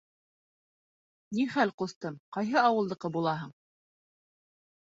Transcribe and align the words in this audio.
—Нихәл, 1.39 1.75
ҡустым, 1.83 2.17
ҡайһы 2.39 2.59
ауылдыҡы 2.65 3.15
булаһың? 3.19 3.53